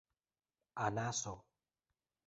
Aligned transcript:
anaso 0.85 1.33